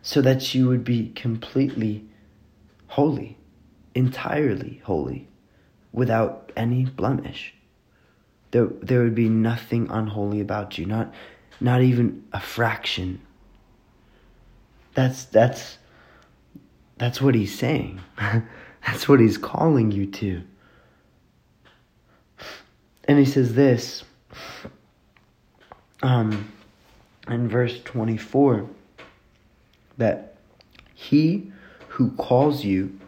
So 0.02 0.22
that 0.22 0.56
you 0.56 0.70
would 0.70 0.86
be 0.86 1.10
completely 1.10 2.06
holy, 2.88 3.39
entirely 3.96 4.82
holy, 4.86 5.28
without 5.92 6.52
any 6.56 6.86
blemish 6.86 7.54
there, 8.52 8.68
there 8.82 9.04
would 9.04 9.16
be 9.16 9.30
nothing 9.30 9.88
unholy 9.90 10.42
about 10.42 10.78
you, 10.78 10.86
not, 10.86 11.14
not 11.60 11.82
even 11.82 12.26
a 12.34 12.40
fraction. 12.40 13.22
That's, 14.96 15.26
that's, 15.26 15.78
that's 16.98 17.22
what 17.22 17.36
he's 17.36 17.58
saying. 17.58 18.02
that's 18.86 19.08
what 19.08 19.20
he's 19.20 19.38
calling 19.38 19.92
you 19.92 20.08
to. 20.08 20.42
And 23.06 23.20
he 23.20 23.26
says 23.26 23.54
this 23.54 24.04
um, 26.02 26.52
in 27.28 27.50
verse 27.50 27.80
24 27.84 28.68
that 29.98 30.36
he 30.94 31.52
who 31.90 32.12
calls 32.12 32.64
you 32.64 32.99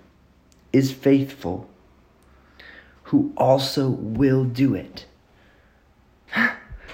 is 0.73 0.91
faithful, 0.91 1.69
who 3.03 3.33
also 3.37 3.89
will 3.89 4.43
do 4.45 4.75
it. 4.75 5.05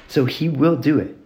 So 0.09 0.23
he 0.23 0.47
will 0.47 0.77
do 0.77 0.99
it. 0.99 1.17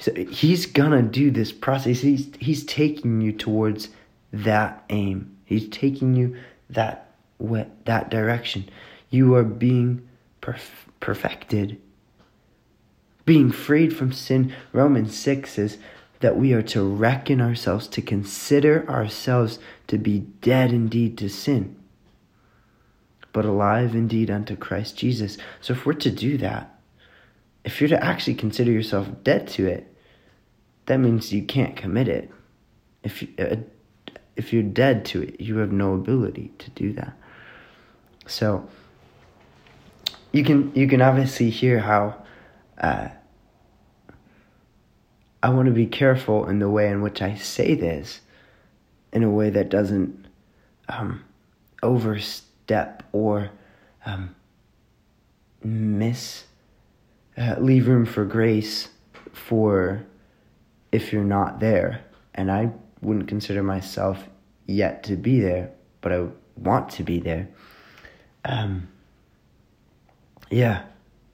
So 0.00 0.12
he's 0.14 0.66
gonna 0.66 1.00
do 1.00 1.30
this 1.30 1.52
process. 1.52 2.00
He's 2.00 2.28
he's 2.40 2.64
taking 2.64 3.20
you 3.20 3.32
towards 3.32 3.90
that 4.32 4.82
aim. 4.90 5.36
He's 5.44 5.68
taking 5.68 6.14
you 6.14 6.36
that 6.70 7.12
that 7.84 8.10
direction. 8.10 8.68
You 9.10 9.34
are 9.34 9.44
being 9.44 10.08
perf- 10.42 10.88
perfected. 11.00 11.80
Being 13.24 13.52
freed 13.52 13.94
from 13.96 14.12
sin. 14.12 14.54
Romans 14.72 15.16
6 15.16 15.52
says 15.52 15.78
that 16.20 16.36
we 16.36 16.52
are 16.52 16.62
to 16.62 16.82
reckon 16.82 17.40
ourselves, 17.40 17.88
to 17.88 18.02
consider 18.02 18.88
ourselves 18.88 19.58
to 19.86 19.98
be 19.98 20.20
dead 20.40 20.72
indeed 20.72 21.18
to 21.18 21.28
sin, 21.28 21.76
but 23.32 23.44
alive 23.44 23.94
indeed 23.94 24.30
unto 24.30 24.54
Christ 24.54 24.96
Jesus. 24.96 25.38
So 25.60 25.72
if 25.72 25.84
we're 25.84 25.94
to 25.94 26.10
do 26.10 26.36
that, 26.38 26.78
if 27.64 27.80
you're 27.80 27.88
to 27.88 28.04
actually 28.04 28.34
consider 28.34 28.70
yourself 28.70 29.08
dead 29.22 29.48
to 29.48 29.66
it, 29.66 29.94
that 30.86 30.98
means 30.98 31.32
you 31.32 31.42
can't 31.42 31.76
commit 31.76 32.08
it. 32.08 32.30
If 33.02 33.22
you, 33.22 33.28
uh, 33.38 33.56
if 34.36 34.52
you're 34.52 34.62
dead 34.62 35.04
to 35.06 35.22
it, 35.22 35.40
you 35.40 35.58
have 35.58 35.72
no 35.72 35.94
ability 35.94 36.52
to 36.58 36.70
do 36.70 36.92
that. 36.94 37.16
So 38.26 38.68
you 40.32 40.44
can 40.44 40.72
you 40.74 40.86
can 40.86 41.02
obviously 41.02 41.50
hear 41.50 41.80
how 41.80 42.14
uh, 42.78 43.08
I 45.42 45.50
want 45.50 45.66
to 45.66 45.72
be 45.72 45.86
careful 45.86 46.46
in 46.48 46.58
the 46.58 46.68
way 46.68 46.88
in 46.88 47.00
which 47.00 47.22
I 47.22 47.34
say 47.34 47.74
this, 47.74 48.20
in 49.12 49.22
a 49.22 49.30
way 49.30 49.50
that 49.50 49.70
doesn't 49.70 50.26
um, 50.88 51.24
overstep 51.82 53.02
or 53.12 53.50
um, 54.04 54.34
miss 55.62 56.44
uh, 57.36 57.56
leave 57.58 57.88
room 57.88 58.04
for 58.04 58.24
grace 58.24 58.88
for 59.32 60.04
if 60.92 61.12
you're 61.12 61.24
not 61.24 61.60
there. 61.60 62.04
And 62.34 62.50
I 62.50 62.70
wouldn't 63.00 63.28
consider 63.28 63.62
myself 63.62 64.24
yet 64.66 65.02
to 65.04 65.16
be 65.16 65.40
there, 65.40 65.70
but 66.00 66.12
I 66.12 66.26
want 66.56 66.90
to 66.90 67.02
be 67.02 67.18
there. 67.18 67.48
Um, 68.44 68.88
yeah. 70.50 70.84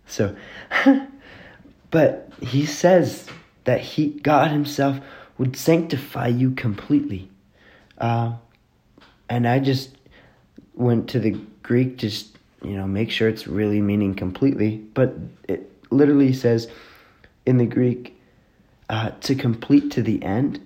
So, 0.07 0.37
but 1.90 2.31
he 2.40 2.66
says 2.66 3.29
that 3.66 3.81
he, 3.81 4.09
God 4.09 4.50
Himself, 4.50 4.98
would 5.38 5.57
sanctify 5.57 6.29
you 6.29 6.52
completely. 6.52 7.29
Uh, 7.98 8.35
and 9.29 9.46
I 9.46 9.59
just 9.59 9.96
went 10.74 11.09
to 11.11 11.20
the 11.20 11.38
Greek, 11.62 11.98
just, 11.98 12.38
you 12.62 12.76
know, 12.76 12.87
make 12.87 13.11
sure 13.11 13.29
it's 13.29 13.46
really 13.46 13.81
meaning 13.81 14.14
completely. 14.14 14.79
But 14.79 15.14
it 15.48 15.70
literally 15.90 16.33
says 16.33 16.68
in 17.44 17.59
the 17.59 17.66
Greek, 17.66 18.18
uh, 18.88 19.11
to 19.20 19.35
complete 19.35 19.90
to 19.92 20.02
the 20.02 20.22
end. 20.22 20.61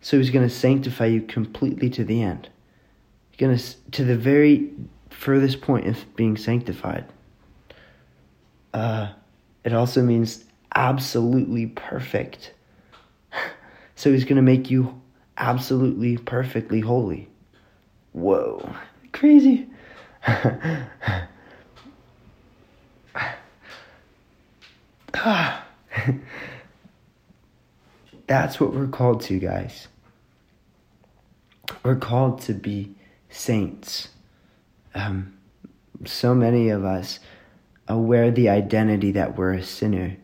So 0.00 0.18
he's 0.18 0.30
going 0.30 0.48
to 0.48 0.54
sanctify 0.54 1.06
you 1.06 1.22
completely 1.22 1.90
to 1.90 2.04
the 2.04 2.22
end. 2.22 2.48
He's 3.30 3.38
going 3.38 3.56
to, 3.56 3.90
to 3.92 4.04
the 4.04 4.16
very 4.16 4.70
furthest 5.10 5.60
point 5.60 5.86
of 5.86 6.16
being 6.16 6.36
sanctified. 6.36 7.06
Uh, 8.72 9.12
it 9.64 9.72
also 9.72 10.02
means 10.02 10.44
absolutely 10.74 11.66
perfect. 11.66 12.52
so 13.94 14.12
he's 14.12 14.24
going 14.24 14.36
to 14.36 14.42
make 14.42 14.70
you 14.70 15.00
absolutely 15.36 16.16
perfectly 16.18 16.80
holy. 16.80 17.28
Whoa, 18.12 18.74
crazy. 19.12 19.66
That's 28.26 28.58
what 28.60 28.72
we're 28.74 28.88
called 28.88 29.22
to, 29.22 29.38
guys. 29.38 29.88
We're 31.82 31.96
called 31.96 32.40
to 32.42 32.54
be 32.54 32.94
saints. 33.30 34.08
Um, 34.94 35.34
so 36.04 36.34
many 36.34 36.68
of 36.68 36.84
us 36.84 37.18
aware 37.88 38.30
the 38.30 38.48
identity 38.48 39.12
that 39.12 39.36
we're 39.36 39.54
a 39.54 39.62
sinner. 39.62 40.16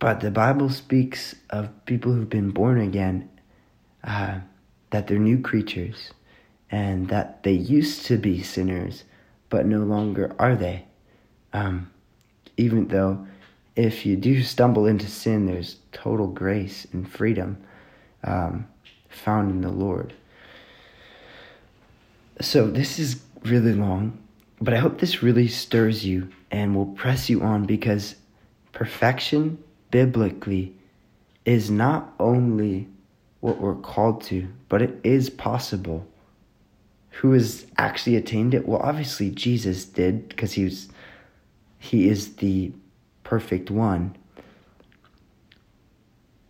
But 0.00 0.20
the 0.20 0.30
Bible 0.30 0.70
speaks 0.70 1.36
of 1.50 1.68
people 1.84 2.12
who've 2.12 2.28
been 2.28 2.50
born 2.50 2.80
again, 2.80 3.28
uh, 4.02 4.40
that 4.90 5.06
they're 5.06 5.18
new 5.18 5.38
creatures, 5.38 6.10
and 6.70 7.08
that 7.10 7.42
they 7.42 7.52
used 7.52 8.06
to 8.06 8.16
be 8.16 8.42
sinners, 8.42 9.04
but 9.50 9.66
no 9.66 9.80
longer 9.80 10.34
are 10.38 10.56
they. 10.56 10.86
Um, 11.52 11.90
even 12.56 12.88
though 12.88 13.26
if 13.76 14.06
you 14.06 14.16
do 14.16 14.42
stumble 14.42 14.86
into 14.86 15.06
sin, 15.06 15.44
there's 15.44 15.76
total 15.92 16.26
grace 16.26 16.86
and 16.92 17.08
freedom 17.08 17.58
um, 18.24 18.66
found 19.10 19.50
in 19.50 19.60
the 19.60 19.70
Lord. 19.70 20.14
So, 22.40 22.68
this 22.68 22.98
is 22.98 23.22
really 23.44 23.74
long, 23.74 24.18
but 24.62 24.72
I 24.72 24.78
hope 24.78 24.98
this 24.98 25.22
really 25.22 25.46
stirs 25.46 26.06
you 26.06 26.30
and 26.50 26.74
will 26.74 26.86
press 26.86 27.28
you 27.28 27.42
on 27.42 27.66
because 27.66 28.16
perfection 28.72 29.62
biblically 29.90 30.74
is 31.44 31.70
not 31.70 32.14
only 32.18 32.88
what 33.40 33.60
we're 33.60 33.74
called 33.74 34.22
to, 34.22 34.48
but 34.68 34.82
it 34.82 35.00
is 35.02 35.30
possible. 35.30 36.06
Who 37.10 37.32
has 37.32 37.66
actually 37.76 38.16
attained 38.16 38.54
it? 38.54 38.68
Well, 38.68 38.80
obviously 38.82 39.30
Jesus 39.30 39.84
did 39.84 40.28
because 40.28 40.52
he 40.52 40.64
was 40.64 40.88
he 41.78 42.08
is 42.08 42.36
the 42.36 42.72
perfect 43.24 43.70
one. 43.70 44.16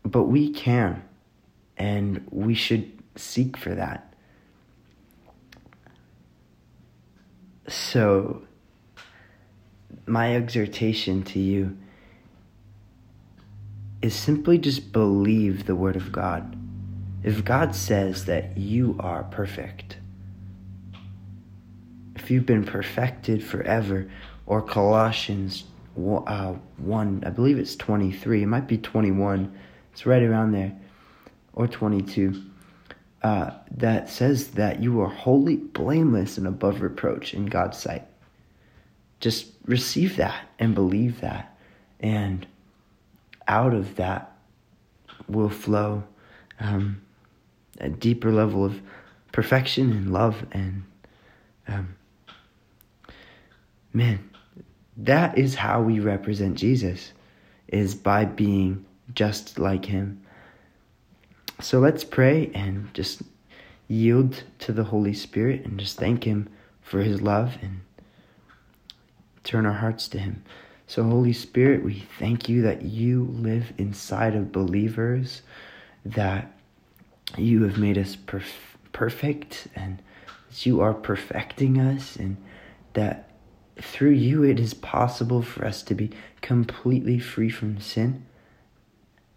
But 0.02 0.24
we 0.24 0.50
can 0.50 1.02
and 1.78 2.26
we 2.30 2.54
should 2.54 2.90
seek 3.16 3.56
for 3.56 3.74
that. 3.74 4.12
So 7.68 8.42
my 10.06 10.34
exhortation 10.34 11.22
to 11.22 11.38
you 11.38 11.78
is 14.02 14.14
simply 14.14 14.58
just 14.58 14.92
believe 14.92 15.66
the 15.66 15.74
Word 15.74 15.96
of 15.96 16.12
God. 16.12 16.56
If 17.22 17.44
God 17.44 17.74
says 17.74 18.24
that 18.24 18.56
you 18.56 18.96
are 18.98 19.24
perfect, 19.24 19.98
if 22.16 22.30
you've 22.30 22.46
been 22.46 22.64
perfected 22.64 23.44
forever, 23.44 24.10
or 24.46 24.62
Colossians 24.62 25.64
uh, 25.96 26.54
1, 26.78 27.24
I 27.26 27.30
believe 27.30 27.58
it's 27.58 27.76
23, 27.76 28.42
it 28.42 28.46
might 28.46 28.66
be 28.66 28.78
21, 28.78 29.56
it's 29.92 30.06
right 30.06 30.22
around 30.22 30.52
there, 30.52 30.76
or 31.52 31.68
22, 31.68 32.42
uh, 33.22 33.50
that 33.72 34.08
says 34.08 34.52
that 34.52 34.82
you 34.82 35.00
are 35.00 35.08
wholly 35.08 35.56
blameless 35.56 36.38
and 36.38 36.46
above 36.46 36.80
reproach 36.80 37.34
in 37.34 37.46
God's 37.46 37.76
sight 37.76 38.06
just 39.20 39.46
receive 39.66 40.16
that 40.16 40.48
and 40.58 40.74
believe 40.74 41.20
that. 41.20 41.56
And 42.00 42.46
out 43.50 43.74
of 43.74 43.96
that 43.96 44.32
will 45.28 45.50
flow 45.50 46.04
um, 46.60 47.02
a 47.80 47.88
deeper 47.88 48.30
level 48.30 48.64
of 48.64 48.80
perfection 49.32 49.90
and 49.90 50.12
love. 50.12 50.46
And 50.52 50.84
um, 51.66 51.96
man, 53.92 54.30
that 54.96 55.36
is 55.36 55.56
how 55.56 55.82
we 55.82 55.98
represent 55.98 56.56
Jesus, 56.56 57.12
is 57.68 57.94
by 57.94 58.24
being 58.24 58.84
just 59.14 59.58
like 59.58 59.84
him. 59.84 60.22
So 61.60 61.80
let's 61.80 62.04
pray 62.04 62.52
and 62.54 62.92
just 62.94 63.22
yield 63.88 64.44
to 64.60 64.72
the 64.72 64.84
Holy 64.84 65.14
Spirit 65.14 65.64
and 65.64 65.78
just 65.80 65.98
thank 65.98 66.22
him 66.24 66.48
for 66.80 67.00
his 67.00 67.20
love 67.20 67.58
and 67.60 67.80
turn 69.44 69.66
our 69.66 69.74
hearts 69.74 70.08
to 70.08 70.18
Him. 70.18 70.42
So, 70.90 71.04
Holy 71.04 71.32
Spirit, 71.32 71.84
we 71.84 72.00
thank 72.18 72.48
you 72.48 72.62
that 72.62 72.82
you 72.82 73.32
live 73.38 73.72
inside 73.78 74.34
of 74.34 74.50
believers, 74.50 75.42
that 76.04 76.50
you 77.38 77.62
have 77.62 77.78
made 77.78 77.96
us 77.96 78.16
perf- 78.16 78.74
perfect, 78.90 79.68
and 79.76 80.02
that 80.48 80.66
you 80.66 80.80
are 80.80 80.92
perfecting 80.92 81.78
us, 81.78 82.16
and 82.16 82.36
that 82.94 83.30
through 83.76 84.10
you 84.10 84.42
it 84.42 84.58
is 84.58 84.74
possible 84.74 85.42
for 85.42 85.64
us 85.64 85.84
to 85.84 85.94
be 85.94 86.10
completely 86.40 87.20
free 87.20 87.50
from 87.50 87.78
sin. 87.78 88.26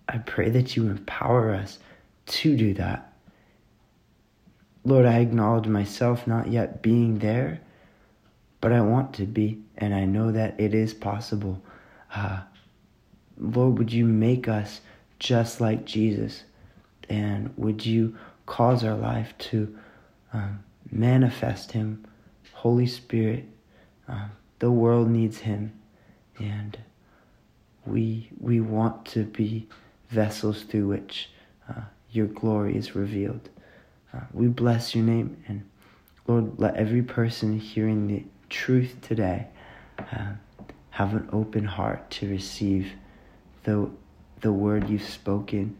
I 0.10 0.18
pray 0.18 0.50
that 0.50 0.76
you 0.76 0.88
empower 0.88 1.54
us 1.54 1.78
to 2.26 2.58
do 2.58 2.74
that. 2.74 3.14
Lord, 4.84 5.06
I 5.06 5.20
acknowledge 5.20 5.68
myself 5.68 6.26
not 6.26 6.48
yet 6.48 6.82
being 6.82 7.20
there 7.20 7.62
but 8.64 8.72
I 8.72 8.80
want 8.80 9.12
to 9.16 9.26
be, 9.26 9.60
and 9.76 9.94
I 9.94 10.06
know 10.06 10.32
that 10.32 10.58
it 10.58 10.74
is 10.74 10.94
possible. 10.94 11.62
Uh, 12.16 12.44
Lord, 13.38 13.78
would 13.78 13.92
you 13.92 14.06
make 14.06 14.48
us 14.48 14.80
just 15.20 15.60
like 15.60 15.84
Jesus? 15.84 16.46
And 17.10 17.54
would 17.58 17.86
you 17.86 18.16
cause 18.46 18.86
our 18.86 18.96
life 18.96 19.34
to 19.50 19.78
um, 20.32 20.64
manifest 20.90 21.74
Him? 21.74 22.06
Holy 22.54 22.88
Spirit, 22.88 23.50
um, 24.08 24.32
the 24.60 24.72
world 24.72 25.10
needs 25.10 25.40
Him, 25.40 25.78
and 26.40 26.78
we, 27.86 28.30
we 28.40 28.62
want 28.62 29.04
to 29.08 29.26
be 29.26 29.68
vessels 30.08 30.64
through 30.64 30.88
which 30.88 31.30
uh, 31.70 31.82
your 32.12 32.28
glory 32.28 32.78
is 32.78 32.96
revealed. 32.96 33.50
Uh, 34.14 34.22
we 34.32 34.48
bless 34.48 34.96
your 34.96 35.04
name, 35.04 35.44
and 35.50 35.70
Lord, 36.28 36.58
let 36.58 36.78
every 36.78 37.02
person 37.02 37.60
hearing 37.60 38.08
the 38.08 38.24
truth 38.54 38.96
today. 39.02 39.48
Uh, 39.98 40.34
have 40.92 41.14
an 41.14 41.28
open 41.34 41.66
heart 41.66 42.10
to 42.12 42.30
receive 42.30 42.92
the, 43.64 43.90
the 44.42 44.52
word 44.52 44.88
you've 44.88 45.04
spoken 45.04 45.76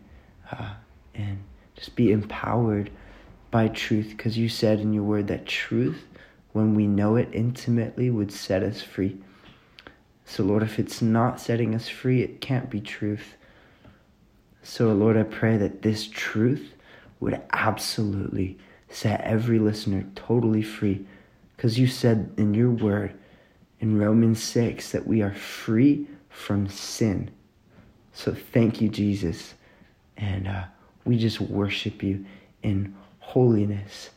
uh, 0.52 0.74
and 1.14 1.38
just 1.76 1.96
be 1.96 2.12
empowered 2.12 2.90
by 3.52 3.68
truth 3.68 4.10
because 4.10 4.38
you 4.40 4.50
said 4.50 4.80
in 4.80 4.92
your 4.92 5.04
word 5.04 5.28
that 5.28 5.46
truth, 5.46 6.08
when 6.54 6.74
we 6.74 6.88
know 6.88 7.16
it 7.16 7.30
intimately, 7.32 8.10
would 8.10 8.32
set 8.32 8.64
us 8.64 8.82
free. 8.82 9.16
So, 10.26 10.44
Lord, 10.44 10.64
if 10.64 10.80
it's 10.80 11.02
not 11.02 11.40
setting 11.40 11.76
us 11.76 11.88
free, 11.88 12.24
it 12.24 12.42
can't 12.42 12.72
be 12.72 12.82
truth. 12.82 13.36
So, 14.64 14.92
Lord, 14.94 15.16
I 15.16 15.24
pray 15.24 15.58
that 15.58 15.84
this 15.84 16.08
truth 16.08 16.74
would 17.20 17.40
absolutely 17.52 18.58
set 18.90 19.22
every 19.22 19.60
listener 19.60 20.06
totally 20.16 20.64
free 20.64 21.06
because 21.64 21.80
you 21.80 21.88
said 21.88 22.30
in 22.36 22.54
your 22.54 22.72
word 22.72 23.18
in 23.80 23.98
Romans 23.98 24.44
6 24.44 24.92
that 24.92 25.08
we 25.08 25.22
are 25.22 25.34
free 25.34 26.06
from 26.28 26.68
sin. 26.68 27.32
So 28.12 28.36
thank 28.36 28.82
you, 28.82 28.90
Jesus. 28.90 29.54
And 30.18 30.50
uh, 30.50 30.66
we 31.06 31.18
just 31.18 31.40
worship 31.40 32.04
you 32.04 32.26
in 32.64 32.94
holiness 33.20 34.10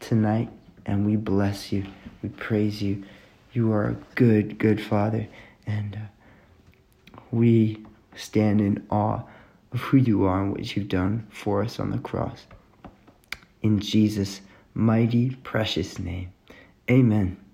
tonight. 0.00 0.50
And 0.86 1.06
we 1.06 1.14
bless 1.14 1.70
you. 1.70 1.86
We 2.20 2.30
praise 2.30 2.82
you. 2.82 3.04
You 3.52 3.70
are 3.72 3.90
a 3.90 3.96
good, 4.16 4.58
good 4.58 4.80
Father. 4.80 5.28
And 5.68 5.94
uh, 5.94 7.20
we 7.30 7.80
stand 8.16 8.60
in 8.60 8.84
awe 8.90 9.22
of 9.70 9.80
who 9.82 9.98
you 9.98 10.24
are 10.24 10.42
and 10.42 10.50
what 10.50 10.74
you've 10.74 10.88
done 10.88 11.28
for 11.30 11.62
us 11.62 11.78
on 11.78 11.92
the 11.92 11.98
cross. 11.98 12.48
In 13.62 13.78
Jesus' 13.78 14.40
mighty, 14.74 15.36
precious 15.44 16.00
name. 16.00 16.32
Amen. 16.90 17.47